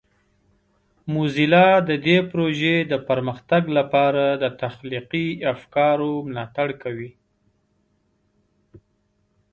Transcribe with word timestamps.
موزیلا 1.13 1.69
د 1.89 1.91
دې 2.05 2.17
پروژې 2.31 2.75
د 2.91 2.93
پرمختګ 3.09 3.63
لپاره 3.77 4.25
د 4.43 4.45
تخلیقي 4.61 5.27
افکارو 5.53 6.11
ملاتړ 6.29 6.67
کوي. 6.83 7.11